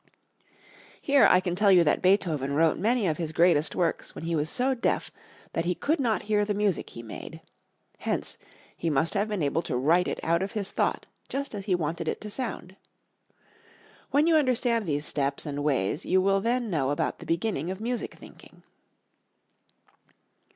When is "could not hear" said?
5.75-6.43